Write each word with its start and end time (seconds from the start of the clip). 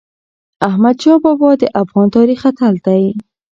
احمدشاه 0.67 1.19
بابا 1.23 1.49
د 1.61 1.63
افغان 1.81 2.07
تاریخ 2.17 2.41
اتل 2.49 2.75
دی. 2.85 3.03